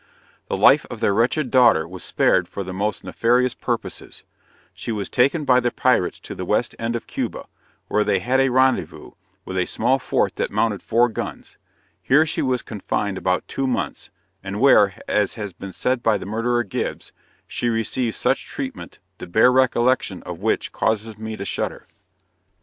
[0.47, 4.23] The life of their wretched daughter was spared for the most nefarious purposes
[4.73, 7.45] she was taken by the pirates to the west end of Cuba,
[7.87, 9.11] where they had a rendezvous,
[9.45, 11.59] with a small fort that mounted four guns
[12.01, 14.09] here she was confined about two months,
[14.43, 17.11] and where, as has been said by the murderer Gibbs,
[17.45, 21.85] "she received such treatment, the bare recollection of which causes me to shudder!"